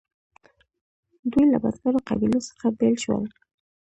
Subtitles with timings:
[1.31, 3.23] دوی له بزګرو قبیلو څخه بیل شول.